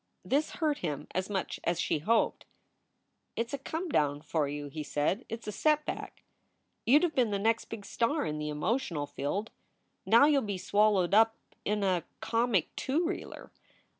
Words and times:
This 0.25 0.53
hurt 0.53 0.79
him 0.79 1.05
as 1.13 1.29
much 1.29 1.59
as 1.63 1.79
she 1.79 1.99
hoped. 1.99 2.47
"It 3.35 3.45
s 3.49 3.53
a 3.53 3.59
come 3.59 3.87
down 3.89 4.23
for 4.23 4.47
you," 4.47 4.65
he 4.65 4.81
said. 4.81 5.23
"It 5.29 5.41
s 5.41 5.47
a 5.47 5.51
setback. 5.51 6.23
You 6.87 6.97
d 6.97 7.05
have 7.05 7.13
been 7.13 7.29
the 7.29 7.37
next 7.37 7.65
big 7.65 7.85
star 7.85 8.25
in 8.25 8.39
the 8.39 8.49
emotional 8.49 9.05
field. 9.05 9.51
Now 10.07 10.25
you 10.25 10.39
ll 10.39 10.41
be 10.41 10.57
swallowed 10.57 11.13
up 11.13 11.35
in 11.65 11.83
a 11.83 12.03
comic 12.19 12.75
two 12.75 13.05
reeler. 13.05 13.51